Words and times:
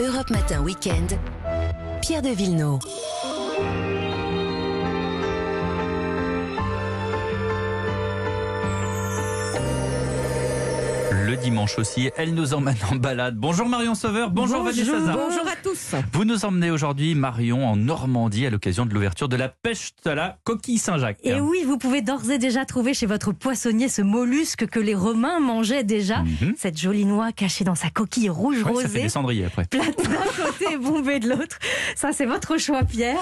Europe 0.00 0.30
Matin 0.30 0.62
Weekend. 0.62 1.18
Pierre 2.00 2.22
de 2.22 2.30
Villeneuve. 2.30 2.78
Le 11.28 11.36
dimanche 11.36 11.78
aussi, 11.78 12.10
elle 12.16 12.32
nous 12.32 12.54
emmène 12.54 12.78
en 12.90 12.96
balade. 12.96 13.36
Bonjour 13.36 13.68
Marion 13.68 13.94
Sauveur, 13.94 14.30
bonjour, 14.30 14.62
Vanessa 14.62 14.98
Zah. 14.98 15.12
Bonjour 15.12 15.46
à 15.46 15.56
tous. 15.62 15.94
Vous 16.14 16.24
nous 16.24 16.46
emmenez 16.46 16.70
aujourd'hui, 16.70 17.14
Marion, 17.14 17.68
en 17.68 17.76
Normandie 17.76 18.46
à 18.46 18.50
l'occasion 18.50 18.86
de 18.86 18.94
l'ouverture 18.94 19.28
de 19.28 19.36
la 19.36 19.50
pêche 19.50 19.90
à 20.06 20.14
la 20.14 20.38
coquille 20.44 20.78
Saint-Jacques. 20.78 21.18
Et 21.24 21.38
oui, 21.38 21.64
vous 21.66 21.76
pouvez 21.76 22.00
d'ores 22.00 22.30
et 22.30 22.38
déjà 22.38 22.64
trouver 22.64 22.94
chez 22.94 23.04
votre 23.04 23.32
poissonnier 23.32 23.90
ce 23.90 24.00
mollusque 24.00 24.68
que 24.68 24.80
les 24.80 24.94
Romains 24.94 25.38
mangeaient 25.38 25.84
déjà. 25.84 26.20
Mhm. 26.20 26.54
Cette 26.56 26.80
jolie 26.80 27.04
noix 27.04 27.30
cachée 27.32 27.62
dans 27.62 27.74
sa 27.74 27.90
coquille 27.90 28.30
rouge 28.30 28.62
Ouais, 28.62 28.76
ça 28.76 28.80
fait 28.80 28.86
rosée. 28.86 29.02
des 29.02 29.08
cendriers 29.10 29.44
après. 29.44 29.66
Plate 29.66 29.98
d'un 29.98 30.44
côté 30.46 30.72
et 30.72 30.76
bombée 30.78 31.20
de 31.20 31.28
l'autre. 31.28 31.58
Ça, 31.94 32.12
c'est 32.14 32.24
votre 32.24 32.56
choix, 32.56 32.84
Pierre. 32.84 33.20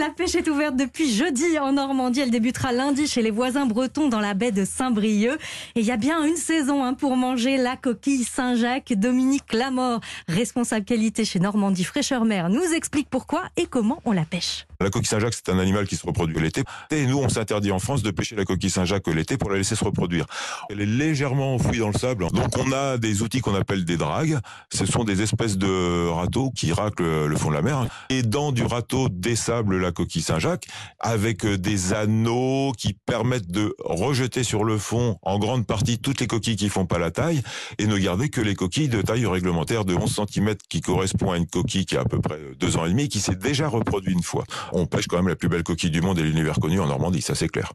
La 0.00 0.10
pêche 0.10 0.34
est 0.34 0.48
ouverte 0.48 0.74
depuis 0.74 1.12
jeudi 1.12 1.60
en 1.60 1.74
Normandie. 1.74 2.22
Elle 2.22 2.32
débutera 2.32 2.72
lundi 2.72 3.06
chez 3.06 3.22
les 3.22 3.30
voisins 3.30 3.66
bretons 3.66 4.08
dans 4.08 4.18
la 4.20 4.34
baie 4.34 4.50
de 4.50 4.64
Saint-Brieuc. 4.64 5.38
Et 5.76 5.80
il 5.80 5.86
y 5.86 5.92
a 5.92 5.96
bien 5.96 6.24
une 6.24 6.34
saison 6.34 6.82
hein, 6.84 6.94
pour 6.94 7.16
manger 7.16 7.35
la 7.36 7.76
coquille 7.76 8.24
Saint-Jacques. 8.24 8.94
Dominique 8.94 9.52
Lamort, 9.52 10.00
responsable 10.26 10.84
qualité 10.84 11.24
chez 11.24 11.38
Normandie 11.38 11.84
Fraîcheur 11.84 12.24
Mer, 12.24 12.48
nous 12.48 12.72
explique 12.74 13.08
pourquoi 13.10 13.44
et 13.56 13.66
comment 13.66 14.00
on 14.04 14.12
la 14.12 14.24
pêche. 14.24 14.66
La 14.80 14.90
coquille 14.90 15.08
Saint-Jacques, 15.08 15.34
c'est 15.34 15.50
un 15.50 15.58
animal 15.58 15.86
qui 15.86 15.96
se 15.96 16.06
reproduit 16.06 16.38
l'été. 16.38 16.62
Et 16.90 17.06
nous, 17.06 17.18
on 17.18 17.28
s'interdit 17.28 17.72
en 17.72 17.78
France 17.78 18.02
de 18.02 18.10
pêcher 18.10 18.36
la 18.36 18.44
coquille 18.44 18.70
Saint-Jacques 18.70 19.06
l'été 19.08 19.36
pour 19.36 19.50
la 19.50 19.56
laisser 19.56 19.76
se 19.76 19.84
reproduire. 19.84 20.26
Elle 20.70 20.80
est 20.80 20.86
légèrement 20.86 21.54
enfouie 21.54 21.78
dans 21.78 21.88
le 21.88 21.98
sable. 21.98 22.26
Donc, 22.30 22.56
on 22.58 22.72
a 22.72 22.98
des 22.98 23.22
outils 23.22 23.40
qu'on 23.40 23.54
appelle 23.54 23.84
des 23.84 23.96
dragues. 23.96 24.38
Ce 24.72 24.86
sont 24.86 25.04
des 25.04 25.22
espèces 25.22 25.56
de 25.56 26.08
râteaux 26.08 26.50
qui 26.50 26.72
raclent 26.72 27.26
le 27.26 27.36
fond 27.36 27.50
de 27.50 27.54
la 27.54 27.62
mer. 27.62 27.86
Et 28.10 28.22
dans 28.22 28.52
du 28.52 28.64
râteau 28.64 29.08
dessable 29.08 29.78
la 29.78 29.92
coquille 29.92 30.22
Saint-Jacques 30.22 30.66
avec 31.00 31.46
des 31.46 31.92
anneaux 31.92 32.72
qui 32.76 32.94
permettent 32.94 33.50
de 33.50 33.74
rejeter 33.78 34.42
sur 34.42 34.64
le 34.64 34.78
fond 34.78 35.18
en 35.22 35.38
grande 35.38 35.66
partie 35.66 35.98
toutes 35.98 36.20
les 36.20 36.26
coquilles 36.26 36.56
qui 36.56 36.68
font 36.68 36.86
pas 36.86 36.98
la 36.98 37.10
taille 37.10 37.42
et 37.78 37.86
ne 37.86 37.96
garder 37.96 38.28
que 38.28 38.40
les 38.40 38.54
coquilles 38.54 38.88
de 38.88 39.02
taille 39.02 39.26
réglementaire 39.26 39.84
de 39.84 39.94
11 39.94 40.20
cm 40.30 40.54
qui 40.68 40.80
correspond 40.80 41.32
à 41.32 41.36
une 41.36 41.46
coquille 41.46 41.86
qui 41.86 41.96
a 41.96 42.00
à 42.00 42.04
peu 42.04 42.20
près 42.20 42.38
deux 42.58 42.76
ans 42.76 42.86
et 42.86 42.90
demi 42.90 43.08
qui 43.08 43.20
s'est 43.20 43.34
déjà 43.34 43.68
reproduite 43.68 44.16
une 44.16 44.22
fois. 44.22 44.44
On 44.72 44.86
pêche 44.86 45.06
quand 45.06 45.16
même 45.16 45.28
la 45.28 45.36
plus 45.36 45.48
belle 45.48 45.62
coquille 45.62 45.90
du 45.90 46.00
monde 46.00 46.18
et 46.18 46.22
l'univers 46.22 46.58
connu 46.60 46.80
en 46.80 46.86
Normandie, 46.86 47.22
ça 47.22 47.34
c'est 47.34 47.48
clair. 47.48 47.72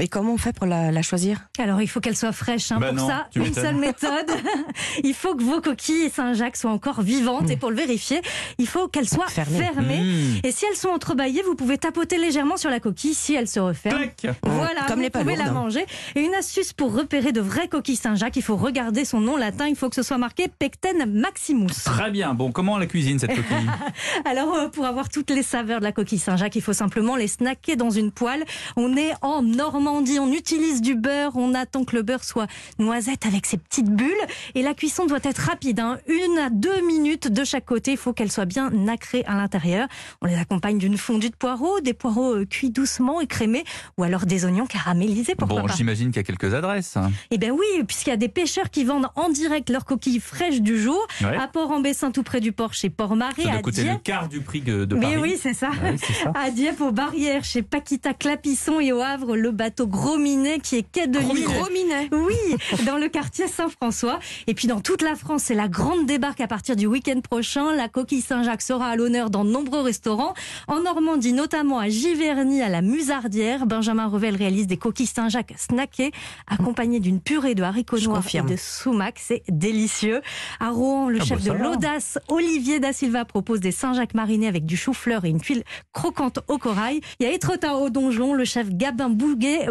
Et 0.00 0.08
comment 0.08 0.32
on 0.34 0.36
fait 0.36 0.52
pour 0.52 0.66
la, 0.66 0.90
la 0.90 1.02
choisir? 1.02 1.46
Alors, 1.58 1.80
il 1.80 1.86
faut 1.86 2.00
qu'elle 2.00 2.16
soit 2.16 2.32
fraîche. 2.32 2.72
Hein. 2.72 2.78
Bah 2.80 2.88
pour 2.88 2.96
non, 2.96 3.06
ça, 3.06 3.28
une 3.36 3.54
seule 3.54 3.76
méthode. 3.76 4.26
il 5.04 5.14
faut 5.14 5.34
que 5.36 5.42
vos 5.44 5.60
coquilles 5.60 6.10
Saint-Jacques 6.10 6.56
soient 6.56 6.72
encore 6.72 7.02
vivantes. 7.02 7.48
Et 7.50 7.56
pour 7.56 7.70
le 7.70 7.76
vérifier, 7.76 8.20
il 8.58 8.66
faut 8.66 8.88
qu'elles 8.88 9.08
soient 9.08 9.28
Fermées. 9.28 9.58
fermées. 9.58 10.00
Mmh. 10.00 10.40
Et 10.46 10.50
si 10.52 10.64
elles 10.68 10.76
sont 10.76 10.88
entrebâillées, 10.88 11.42
vous 11.42 11.54
pouvez 11.54 11.78
tapoter 11.78 12.18
légèrement 12.18 12.56
sur 12.56 12.68
la 12.68 12.80
coquille 12.80 13.14
si 13.14 13.34
elle 13.34 13.46
se 13.46 13.60
referme. 13.60 14.06
Clac 14.16 14.36
Voilà, 14.42 14.82
Comme 14.88 14.96
vous 14.96 15.02
les 15.02 15.10
pouvez 15.10 15.36
la 15.36 15.44
palourdes. 15.44 15.64
manger. 15.64 15.86
Et 16.16 16.20
une 16.20 16.34
astuce 16.34 16.72
pour 16.72 16.92
repérer 16.92 17.30
de 17.32 17.40
vraies 17.40 17.68
coquilles 17.68 17.96
Saint-Jacques, 17.96 18.36
il 18.36 18.42
faut 18.42 18.56
regarder 18.56 19.04
son 19.04 19.20
nom 19.20 19.36
latin. 19.36 19.68
Il 19.68 19.76
faut 19.76 19.88
que 19.88 19.96
ce 19.96 20.02
soit 20.02 20.18
marqué 20.18 20.48
Pecten 20.48 21.06
Maximus. 21.12 21.68
Très 21.84 22.10
bien. 22.10 22.34
Bon, 22.34 22.50
comment 22.50 22.72
on 22.74 22.78
la 22.78 22.86
cuisine 22.86 23.18
cette 23.20 23.34
coquille? 23.36 23.70
Alors, 24.24 24.54
euh, 24.54 24.68
pour 24.68 24.84
avoir 24.86 25.08
toutes 25.10 25.30
les 25.30 25.42
saveurs 25.44 25.78
de 25.78 25.84
la 25.84 25.92
coquille 25.92 26.18
Saint-Jacques, 26.18 26.56
il 26.56 26.62
faut 26.62 26.72
simplement 26.72 27.14
les 27.16 27.28
snacker 27.28 27.76
dans 27.76 27.90
une 27.90 28.10
poêle. 28.10 28.44
On 28.76 28.96
est 28.96 29.12
en 29.22 29.59
Normandie, 29.60 30.18
on 30.18 30.32
utilise 30.32 30.80
du 30.80 30.94
beurre, 30.94 31.32
on 31.36 31.52
attend 31.52 31.84
que 31.84 31.94
le 31.94 32.00
beurre 32.02 32.24
soit 32.24 32.46
noisette 32.78 33.26
avec 33.26 33.44
ses 33.44 33.58
petites 33.58 33.90
bulles. 33.90 34.08
Et 34.54 34.62
la 34.62 34.72
cuisson 34.72 35.04
doit 35.04 35.18
être 35.22 35.36
rapide, 35.38 35.80
hein. 35.80 35.98
une 36.06 36.38
à 36.38 36.48
deux 36.48 36.80
minutes 36.86 37.28
de 37.28 37.44
chaque 37.44 37.66
côté. 37.66 37.90
Il 37.92 37.96
faut 37.98 38.14
qu'elle 38.14 38.32
soit 38.32 38.46
bien 38.46 38.70
nacrée 38.70 39.22
à 39.26 39.34
l'intérieur. 39.34 39.86
On 40.22 40.26
les 40.26 40.36
accompagne 40.36 40.78
d'une 40.78 40.96
fondue 40.96 41.28
de 41.28 41.36
poireaux, 41.36 41.80
des 41.80 41.92
poireaux 41.92 42.36
euh, 42.36 42.46
cuits 42.46 42.70
doucement, 42.70 43.20
écrémés, 43.20 43.64
ou 43.98 44.02
alors 44.02 44.24
des 44.24 44.46
oignons 44.46 44.64
caramélisés, 44.66 45.34
Bon, 45.36 45.66
j'imagine 45.76 46.08
qu'il 46.08 46.16
y 46.16 46.20
a 46.20 46.22
quelques 46.22 46.54
adresses. 46.54 46.96
hein. 46.96 47.10
Eh 47.30 47.36
bien 47.36 47.50
oui, 47.52 47.84
puisqu'il 47.86 48.10
y 48.10 48.14
a 48.14 48.16
des 48.16 48.28
pêcheurs 48.30 48.70
qui 48.70 48.84
vendent 48.84 49.08
en 49.14 49.28
direct 49.28 49.68
leurs 49.68 49.84
coquilles 49.84 50.20
fraîches 50.20 50.62
du 50.62 50.80
jour, 50.80 51.06
Ouais. 51.20 51.36
à 51.36 51.48
Port-en-Bessin, 51.48 52.12
tout 52.12 52.22
près 52.22 52.40
du 52.40 52.52
port, 52.52 52.72
chez 52.72 52.88
doit 52.88 53.58
à 53.58 53.60
coûter 53.60 53.82
Dieppe. 53.82 53.92
le 53.94 53.98
quart 54.00 54.28
du 54.30 54.40
prix 54.40 54.62
de 54.86 54.94
Mais 54.94 55.00
Paris. 55.02 55.16
oui, 55.18 55.38
c'est 55.38 55.52
ça. 55.54 55.68
Ouais, 55.82 55.96
ça. 55.98 56.32
À 56.34 56.50
Dieppe, 56.50 56.80
aux 56.80 56.92
Barrières, 56.92 57.44
chez 57.44 57.60
Paquita 57.62 58.14
Clapisson 58.14 58.80
et 58.80 58.92
au 58.92 59.00
Havre, 59.02 59.36
le 59.36 59.49
bateau 59.50 59.86
Gros 59.86 60.16
Minet 60.18 60.60
qui 60.60 60.76
est 60.76 60.82
quai 60.90 61.06
de 61.06 61.18
l'île. 61.18 61.44
Gros 61.44 61.70
minet. 61.70 62.08
Oui, 62.12 62.34
dans 62.86 62.96
le 62.98 63.08
quartier 63.08 63.46
Saint-François. 63.48 64.18
Et 64.46 64.54
puis 64.54 64.68
dans 64.68 64.80
toute 64.80 65.02
la 65.02 65.14
France, 65.16 65.44
c'est 65.44 65.54
la 65.54 65.68
grande 65.68 66.06
débarque 66.06 66.40
à 66.40 66.46
partir 66.46 66.76
du 66.76 66.86
week-end 66.86 67.20
prochain. 67.20 67.74
La 67.74 67.88
coquille 67.88 68.20
Saint-Jacques 68.20 68.62
sera 68.62 68.88
à 68.88 68.96
l'honneur 68.96 69.30
dans 69.30 69.44
de 69.44 69.50
nombreux 69.50 69.80
restaurants. 69.80 70.34
En 70.68 70.80
Normandie, 70.80 71.32
notamment 71.32 71.78
à 71.78 71.88
Giverny, 71.88 72.62
à 72.62 72.68
la 72.68 72.82
Musardière, 72.82 73.66
Benjamin 73.66 74.06
Revel 74.06 74.36
réalise 74.36 74.66
des 74.66 74.76
coquilles 74.76 75.06
Saint-Jacques 75.06 75.54
snackées, 75.56 76.12
accompagnées 76.46 77.00
d'une 77.00 77.20
purée 77.20 77.54
de 77.54 77.62
haricots 77.62 77.98
noirs 78.00 78.24
et 78.32 78.42
de 78.42 78.56
sumac. 78.56 79.18
C'est 79.18 79.42
délicieux. 79.48 80.20
À 80.58 80.70
Rouen, 80.70 81.08
le 81.08 81.18
Ah 81.20 81.24
chef 81.24 81.44
bah 81.44 81.52
de 81.52 81.58
va. 81.58 81.64
l'audace, 81.64 82.18
Olivier 82.28 82.80
Da 82.80 82.92
Silva, 82.92 83.24
propose 83.24 83.60
des 83.60 83.72
Saint-Jacques 83.72 84.14
marinés 84.14 84.48
avec 84.48 84.64
du 84.66 84.76
chou-fleur 84.76 85.24
et 85.24 85.28
une 85.30 85.40
tuile 85.40 85.64
croquante 85.92 86.40
au 86.48 86.58
corail. 86.58 87.00
Il 87.18 87.26
y 87.26 87.28
a 87.28 87.32
Étretat 87.32 87.76
au 87.76 87.90
donjon, 87.90 88.34
le 88.34 88.44
chef 88.44 88.68
Gabin 88.70 89.10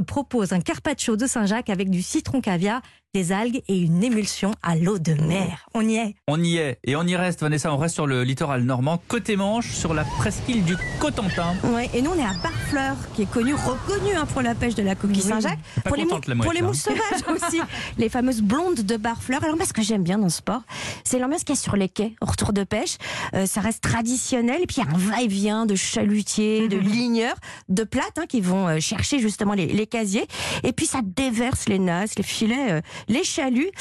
Propose 0.06 0.53
un 0.53 0.62
carpaccio 0.62 1.16
de 1.16 1.28
Saint-Jacques 1.28 1.69
avec 1.69 1.90
du 1.90 2.02
citron 2.02 2.41
caviar, 2.41 2.81
des 3.16 3.31
algues 3.31 3.64
et 3.68 3.80
une 3.80 4.03
émulsion 4.03 4.53
à 4.62 4.75
l'eau 4.75 5.00
de 5.00 5.14
mer. 5.14 5.66
On 5.74 5.81
y 5.81 5.96
est. 5.96 6.16
On 6.28 6.40
y 6.44 6.58
est. 6.58 6.78
Et 6.84 6.96
on 6.96 7.02
y 7.03 7.16
reste, 7.16 7.42
Vanessa. 7.42 7.74
On 7.74 7.78
reste 7.78 7.96
sur 7.96 8.06
le 8.06 8.24
littoral 8.24 8.62
normand, 8.62 9.02
côté 9.08 9.36
Manche, 9.36 9.72
sur 9.72 9.96
la 9.96 10.03
presqu'île 10.03 10.64
du 10.64 10.78
Cotentin. 11.00 11.56
Ouais, 11.64 11.90
et 11.96 12.03
nous, 12.03 12.12
on 12.12 12.19
est 12.19 12.24
à 12.24 12.34
Barfleur, 12.44 12.96
qui 13.16 13.24
est 13.24 13.31
connu, 13.31 13.56
reconnu 13.56 14.14
hein, 14.16 14.28
pour 14.28 14.44
la 14.44 14.53
pêche 14.53 14.75
de 14.75 14.84
la 14.84 14.94
coquille 14.94 15.24
Saint-Jacques. 15.24 15.58
Pour 15.86 15.96
les, 15.96 16.06
la 16.06 16.36
pour 16.36 16.53
les 16.53 16.59
là. 16.62 16.68
mouches 16.68 16.78
sauvages 16.78 17.02
aussi. 17.48 17.59
les 17.98 18.09
fameuses 18.09 18.44
blondes 18.44 18.81
de 18.81 18.98
Barfleur. 18.98 19.44
Alors, 19.44 19.56
moi, 19.56 19.66
ce 19.66 19.74
que 19.74 19.81
j'aime 19.81 20.03
bien 20.03 20.19
dans 20.19 20.30
ce 20.30 20.38
sport, 20.38 20.62
c'est 21.03 21.18
l'ambiance 21.18 21.44
qu'il 21.44 21.56
y 21.56 21.58
a 21.58 21.62
sur 21.62 21.75
les 21.75 21.90
quais, 21.90 22.14
au 22.22 22.28
retour 22.28 22.53
de 22.53 22.64
pêche. 22.64 22.98
Euh, 23.34 23.48
ça 23.48 23.62
reste 23.62 23.81
traditionnel. 23.81 24.62
Et 24.62 24.68
puis, 24.68 24.78
il 24.78 24.84
y 24.84 24.88
a 24.88 24.92
un 24.94 24.98
va-et-vient 24.98 25.66
de 25.66 25.74
chalutiers, 25.74 26.68
de 26.68 26.78
ligneurs, 26.78 27.38
de 27.69 27.84
plates 27.84 28.19
hein, 28.19 28.25
qui 28.30 28.40
vont 28.40 28.68
euh, 28.68 28.80
chercher 28.80 29.18
justement 29.18 29.53
les, 29.56 29.66
les 29.66 29.88
casiers. 29.88 30.28
Et 30.64 30.74
puis, 30.74 30.86
ça 30.86 31.00
déverse 31.03 31.68
les 31.68 31.80
nasses, 31.80 32.16
les 32.16 32.24
filets, 32.24 32.72
euh, 32.74 32.81
les 33.08 33.24
chaluts. 33.24 33.72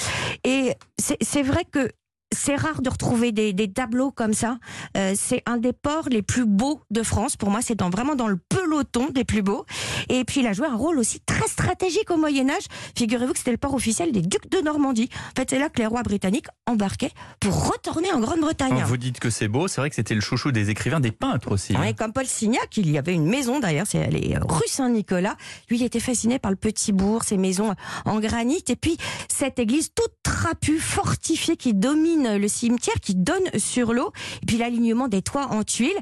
Et 0.45 0.75
c'est 0.99 1.43
vrai 1.43 1.65
que 1.65 1.91
c'est 2.35 2.57
rare 2.57 2.83
de 2.83 2.91
retrouver 2.91 3.33
des, 3.33 3.53
des 3.53 3.73
tableaux 3.73 4.11
comme 4.11 4.35
ça. 4.35 4.59
Euh, 4.97 5.15
c'est 5.17 5.43
un 5.47 5.57
des 5.57 5.73
ports 5.73 6.09
les 6.11 6.23
plus 6.23 6.45
beaux 6.45 6.81
de 6.91 7.03
France. 7.03 7.37
Pour 7.37 7.51
moi, 7.51 7.61
c'est 7.63 7.75
dans, 7.75 7.91
vraiment 7.91 8.15
dans 8.15 8.29
le 8.29 8.37
peloton 8.37 9.09
des 9.11 9.25
plus 9.25 9.43
beaux. 9.43 9.65
Et 10.09 10.25
puis, 10.25 10.41
il 10.41 10.47
a 10.47 10.53
joué 10.53 10.67
un 10.67 10.77
rôle 10.77 10.99
aussi 10.99 11.21
très 11.21 11.49
stratégique 11.49 12.11
au 12.11 12.17
Moyen 12.17 12.51
Âge. 12.51 12.65
Figurez-vous 12.97 13.33
que 13.33 13.39
c'était 13.39 13.51
le 13.51 13.59
port 13.59 13.75
officiel 13.75 14.13
des 14.13 14.23
ducs 14.23 14.51
de 14.51 14.59
Normandie. 14.59 15.09
En 15.33 15.41
fait, 15.41 15.51
c'est 15.51 15.59
là 15.59 15.69
que 15.69 15.79
les 15.79 15.87
rois 15.87 16.03
britanniques 16.03 16.47
embarquaient 16.67 17.13
pour 17.41 17.71
retourner 17.71 18.13
en 18.13 18.21
Grande-Bretagne. 18.21 18.83
Vous 18.87 18.97
dites 18.97 19.21
que 19.21 19.31
c'est 19.31 19.49
beau. 19.49 19.69
C'est 19.69 19.81
vrai 19.81 19.89
que 19.91 19.97
c'était 19.97 20.15
le 20.15 20.21
chouchou 20.21 20.53
des 20.53 20.71
écrivains, 20.71 21.01
des 21.01 21.13
peintres 21.13 21.53
aussi. 21.53 21.77
Ouais, 21.77 21.95
comme 21.95 22.13
Paul 22.13 22.27
Signac, 22.27 22.77
il 22.77 22.91
y 22.91 22.99
avait 22.99 23.15
une 23.15 23.27
maison 23.27 23.61
d'ailleurs, 23.61 23.87
c'est 23.89 24.03
euh, 24.03 24.39
rue 24.49 24.69
Saint-Nicolas. 24.69 25.37
Lui, 25.71 25.79
il 25.79 25.85
était 25.85 26.01
fasciné 26.01 26.39
par 26.39 26.51
le 26.51 26.57
petit 26.57 26.93
bourg, 26.93 27.25
ces 27.25 27.37
maisons 27.37 27.75
en 28.05 28.21
granit, 28.21 28.63
et 28.69 28.77
puis 28.77 28.97
cette 29.29 29.59
église 29.59 29.91
toute 29.95 30.13
trapue, 30.29 30.79
fortifiée, 30.79 31.57
qui 31.57 31.73
domine 31.73 32.37
le 32.37 32.49
cimetière, 32.49 32.97
qui 33.01 33.15
donne 33.15 33.49
sur 33.57 33.95
l'eau, 33.95 34.13
et 34.43 34.47
puis 34.47 34.59
l'alignement 34.59 35.09
des 35.09 35.23
toits 35.23 35.47
en 35.47 35.65
tuiles. 35.65 35.99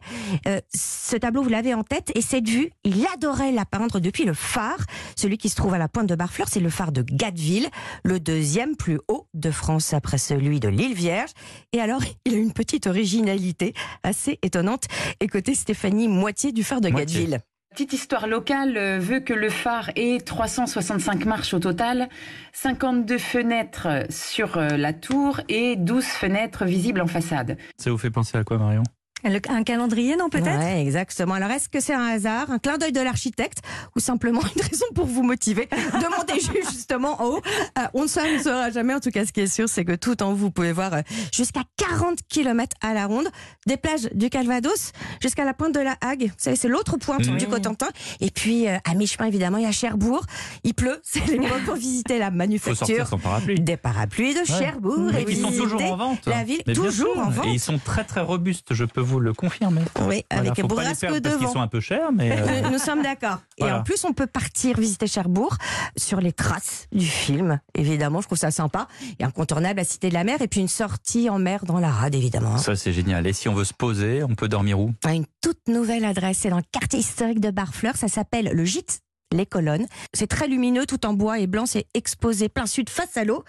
Euh, 0.49 0.61
ce 0.75 1.17
tableau, 1.17 1.43
vous 1.43 1.49
l'avez 1.49 1.75
en 1.75 1.85
tête, 1.85 2.11
et 2.17 2.21
cette 2.21 2.49
vue, 2.49 2.71
il 2.83 3.07
adorait 3.15 3.53
la 3.53 3.65
peindre 3.65 4.01
depuis 4.01 4.25
le 4.25 4.35
phare, 4.35 4.85
celui 5.17 5.39
qui 5.39 5.49
se 5.49 5.55
trouve 5.55 5.75
à 5.75 5.79
la 5.79 5.89
pointe 5.89 6.09
de 6.09 6.17
Barfleur, 6.17 6.49
c'est 6.51 6.61
le 6.61 6.71
phare 6.71 6.91
de 6.91 7.03
Gatteville, 7.03 7.69
le 8.03 8.19
deuxième 8.19 8.77
plus 8.77 8.99
haut 9.07 9.29
de 9.33 9.51
France 9.53 9.95
après 9.95 10.19
celui 10.19 10.59
de 10.59 10.69
l'île 10.69 10.95
Vierge. 10.95 11.31
Et 11.73 11.81
alors, 11.81 12.03
il 12.25 12.35
a 12.35 12.39
une 12.39 12.53
petite 12.53 12.89
originalité 12.89 13.75
assez 14.03 14.41
étonnante. 14.43 14.85
Écoutez 15.21 15.55
Stéphanie 15.55 16.09
Moitié 16.09 16.51
du 16.51 16.65
phare 16.65 16.81
de. 16.81 16.89
Gatteville. 16.89 17.41
Petite 17.77 17.93
histoire 17.93 18.27
locale 18.27 18.79
euh, 18.79 18.99
veut 18.99 19.21
que 19.21 19.35
le 19.35 19.51
phare 19.51 19.91
ait 19.97 20.19
365 20.25 21.27
marches 21.27 21.53
au 21.53 21.59
total, 21.59 22.09
52 22.55 23.19
fenêtres 23.19 24.07
sur 24.09 24.57
euh, 24.57 24.79
la 24.79 24.95
tour 24.95 25.43
et 25.51 25.77
12 25.77 26.03
fenêtres 26.03 26.65
visibles 26.65 27.03
en 27.03 27.07
façade. 27.07 27.59
Ça 27.77 27.91
vous 27.91 27.99
fait 27.99 28.11
penser 28.11 28.39
à 28.39 28.45
quoi, 28.45 28.57
Marion? 28.57 28.83
Le- 29.25 29.41
Un 29.49 29.63
calendrier, 29.65 30.15
non, 30.17 30.29
peut-être? 30.29 30.59
Ouais, 30.59 30.83
exactement. 30.83 31.35
Alors, 31.35 31.51
est-ce 31.51 31.69
que 31.69 31.81
c'est 31.81 31.95
un 31.95 32.05
hasard, 32.07 32.51
un 32.51 32.59
clin 32.59 32.77
d'œil 32.79 32.93
de 32.93 33.01
l'architecte 33.01 33.59
ou 33.97 34.01
simplement 34.01 34.41
une 34.55 34.63
raison 34.63 34.85
pour 34.95 35.07
vous 35.07 35.23
motiver? 35.23 35.69
Demandez 35.95 36.41
justement 36.71 37.21
en 37.21 37.27
haut. 37.31 37.41
Euh, 37.79 37.83
on 37.95 38.03
ne 38.03 38.07
saura, 38.09 38.71
jamais. 38.71 38.95
En 38.95 39.01
tout 39.01 39.11
cas, 39.11 39.25
ce 39.25 39.33
qui 39.33 39.41
est 39.41 39.47
sûr, 39.47 39.69
c'est 39.69 39.85
que 39.87 39.95
tout 39.97 40.23
en 40.23 40.33
haut, 40.33 40.37
vous 40.37 40.51
pouvez 40.51 40.73
voir 40.73 40.93
euh, 40.95 41.01
jusqu'à 41.35 41.63
40 41.79 42.19
km 42.29 42.77
à 42.83 42.93
la 42.95 43.07
ronde, 43.07 43.29
des 43.67 43.77
plages 43.79 44.09
du 44.15 44.29
Calvados 44.29 44.93
jusqu'à 45.23 45.45
la 45.45 45.55
pointe 45.55 45.75
de 45.75 45.81
la 45.81 45.97
Hague. 46.03 46.25
Vous 46.27 46.33
savez, 46.37 46.57
c'est 46.57 46.69
l'autre 46.69 46.97
pointe 46.99 47.23
du 47.23 47.47
Cotentin. 47.49 47.89
Et 48.21 48.31
puis, 48.31 48.69
euh, 48.69 48.77
à 48.85 48.95
mi-chemin, 48.95 49.29
évidemment, 49.29 49.57
il 49.59 49.65
y 49.65 49.67
a 49.67 49.73
Cherbourg. 49.73 50.25
Il 50.63 50.75
pleut. 50.75 51.01
C'est 51.03 51.27
les 51.27 51.39
moments 51.39 51.55
pour 51.65 51.75
visiter 51.77 52.19
la 52.19 52.31
Faut 52.31 52.37
manufacture. 52.37 52.77
sortir 52.87 53.09
son 53.09 53.19
parapluie. 53.19 53.59
Des 53.61 53.77
parapluies 53.79 54.35
de 54.35 54.45
Cherbourg. 54.45 55.11
Mais 55.13 55.23
et 55.23 55.25
qui 55.25 55.37
sont 55.37 55.51
toujours 55.51 55.83
en 55.83 55.97
vente. 55.97 56.27
La 56.27 56.45
ville, 56.45 56.63
toujours 56.75 57.15
sûr. 57.15 57.19
en 57.19 57.31
vente. 57.31 57.47
Et 57.47 57.51
ils 57.53 57.61
sont 57.61 57.79
très 57.79 58.05
très 58.05 58.21
robustes, 58.21 58.75
je 58.75 58.85
peux 58.85 59.01
vous 59.07 59.21
le 59.21 59.33
confirmer. 59.33 59.81
Oui, 60.03 60.25
Voilà, 60.31 60.51
avec 60.53 60.67
bourrasque 60.67 61.01
perdre 61.01 61.21
parce 61.21 61.35
qu'ils 61.37 61.41
devant. 61.43 61.53
sont 61.55 61.61
un 61.61 61.69
peu 61.69 61.81
chers, 61.81 62.13
mais 62.13 62.33
euh, 62.39 62.63
Nous, 62.63 62.73
nous 62.73 62.79
sommes 62.79 63.03
d'accord. 63.03 63.39
Et 63.59 63.65
en 63.65 63.83
plus, 63.83 64.05
on 64.05 64.13
peut 64.13 64.27
partir 64.27 64.79
visiter 64.79 65.07
Cherbourg 65.07 65.57
sur 65.97 66.21
les 66.21 66.33
traces 66.33 66.87
du 66.93 67.07
film. 67.07 67.59
Évidemment, 67.75 68.21
je 68.21 68.27
trouve 68.27 68.39
ça 68.39 68.51
sympa. 68.51 68.89
Et 69.19 69.25
incontournable, 69.25 69.79
la 69.79 69.85
Cité 69.85 70.09
de 70.11 70.15
la 70.15 70.25
Mer. 70.25 70.43
Et 70.43 70.49
puis 70.49 70.61
une 70.61 70.69
sortie 70.69 71.31
en 71.31 71.39
mer 71.39 71.65
dans 71.65 71.79
la 71.79 71.91
rade, 71.91 72.15
évidemment. 72.15 72.59
ça 72.59 72.77
c'est 72.77 72.93
génial. 72.93 73.27
Et 73.27 73.33
si 73.33 73.49
on 73.49 73.55
veut 73.55 73.65
se 73.65 73.75
poser, 73.75 74.23
on 74.23 74.35
peut 74.35 74.49
dormir 74.49 74.79
où? 74.81 74.93
À 75.05 75.15
Une 75.15 75.25
toute 75.41 75.69
nouvelle 75.69 76.05
adresse. 76.05 76.39
C'est 76.43 76.51
dans 76.51 76.57
le 76.59 76.63
quartier 76.73 76.99
historique 76.99 77.41
de 77.41 77.51
Barfleur. 77.51 77.97
Ça 77.97 78.09
s'appelle 78.09 78.51
le 78.53 78.65
Gîte. 78.65 79.01
Les 79.37 79.47
colonnes. 79.47 79.87
C'est 80.15 80.27
très 80.27 80.49
lumineux, 80.49 80.87
tout 80.87 81.05
en 81.07 81.13
bois 81.13 81.39
et 81.39 81.47
blanc. 81.47 81.67
C'est 81.67 81.87
exposé 81.95 82.49
plein 82.49 82.67
sud 82.67 82.89
face 82.89 83.17
à 83.17 83.25
l'eau. 83.25 83.45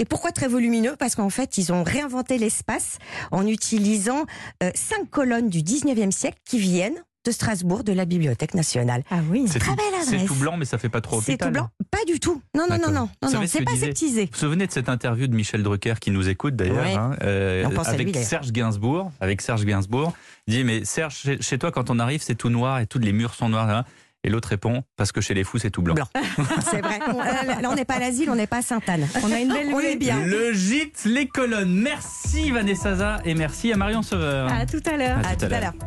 Et 0.00 0.04
pourquoi 0.04 0.32
très 0.32 0.48
volumineux? 0.48 0.96
Parce 0.98 1.14
qu'en 1.14 1.30
fait, 1.30 1.58
ils 1.58 1.72
ont 1.72 1.84
réinventé 1.84 2.38
l'espace 2.38 2.98
en 3.30 3.46
utilisant 3.46 4.24
euh, 4.62 4.70
cinq 4.74 5.08
colonnes 5.10 5.48
du 5.48 5.60
19e 5.60 6.10
siècle 6.10 6.38
qui 6.44 6.58
viennent 6.58 7.02
de 7.24 7.30
Strasbourg, 7.32 7.84
de 7.84 7.92
la 7.92 8.04
Bibliothèque 8.06 8.54
nationale. 8.54 9.02
Ah 9.10 9.18
oui. 9.30 9.44
C'est 9.48 9.58
Très 9.58 9.70
tout, 9.72 9.76
belle 9.76 9.84
c'est 10.02 10.14
adresse. 10.14 10.26
tout 10.28 10.34
blanc, 10.36 10.56
mais 10.56 10.64
ça 10.64 10.78
fait 10.78 10.88
pas 10.88 11.00
trop 11.02 11.20
C'est 11.20 11.36
tout 11.36 11.50
blanc 11.50 11.68
Pas 11.90 12.04
du 12.06 12.20
tout. 12.20 12.40
Non, 12.56 12.66
non, 12.70 12.76
non, 12.78 12.86
non, 12.90 12.92
non, 13.22 13.30
non. 13.30 13.40
ce 13.42 13.46
C'est 13.46 13.62
pas 13.64 13.72
disait- 13.72 13.86
aseptisé. 13.86 14.22
Vous 14.24 14.28
vous 14.32 14.38
souvenez 14.38 14.66
de 14.66 14.72
cette 14.72 14.88
interview 14.88 15.26
de 15.26 15.34
Michel 15.34 15.62
Drucker 15.62 15.94
qui 16.00 16.10
nous 16.10 16.28
écoute 16.28 16.56
d'ailleurs, 16.56 16.84
Oui. 16.86 16.94
hein, 16.94 17.16
euh, 17.22 17.68
lui, 17.68 17.76
avec. 17.84 18.16
Serge 18.16 18.50
Gainsbourg. 18.52 19.10
Avec 19.20 19.42
Serge 19.42 19.64
Gainsbourg, 19.66 20.14
il 20.46 20.54
dit 20.54 20.64
mais 20.64 20.84
Serge, 20.86 21.16
chez, 21.16 21.42
chez 21.42 21.58
toi 21.58 21.70
quand 21.70 21.90
on 21.90 21.98
arrive 21.98 22.22
c'est 22.22 22.34
tout 22.36 22.48
noir 22.50 22.78
et 22.78 22.86
tous 22.86 22.98
les 22.98 23.12
murs 23.12 23.34
sont 23.34 23.48
noirs. 23.50 23.68
hein. 23.68 23.84
Et 24.28 24.30
l'autre 24.30 24.50
répond 24.50 24.82
parce 24.98 25.10
que 25.10 25.22
chez 25.22 25.32
les 25.32 25.42
fous 25.42 25.56
c'est 25.56 25.70
tout 25.70 25.80
blanc. 25.80 25.94
Blanc. 25.94 26.06
C'est 26.70 26.82
vrai. 26.82 26.98
On- 27.08 27.16
Là, 27.62 27.70
on 27.70 27.74
n'est 27.74 27.86
pas 27.86 27.94
à 27.94 27.98
l'asile, 27.98 28.28
on 28.28 28.34
n'est 28.34 28.46
pas 28.46 28.58
à 28.58 28.62
Sainte-Anne. 28.62 29.08
On 29.22 29.32
a 29.32 29.38
une 29.40 29.50
belle 29.50 29.68
On 29.72 29.80
est 29.80 29.96
bien. 29.96 30.20
Le 30.22 30.52
gîte, 30.52 31.06
les 31.06 31.26
colonnes. 31.26 31.72
Merci 31.72 32.50
Vanessa 32.50 32.90
Zaza 32.94 33.22
et 33.24 33.32
merci 33.34 33.72
à 33.72 33.78
Marion 33.78 34.02
Sauveur. 34.02 34.52
À 34.52 34.66
tout 34.66 34.82
à 34.84 34.98
l'heure. 34.98 35.16
À 35.24 35.30
À 35.30 35.36
tout 35.36 35.46
à 35.46 35.60
l'heure. 35.60 35.72